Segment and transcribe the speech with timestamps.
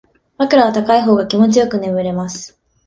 [0.39, 2.59] 枕は高い方が気持ちよく眠れます